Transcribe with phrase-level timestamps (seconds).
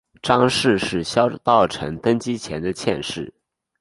[0.23, 3.31] 张氏是萧道成登基前的妾室。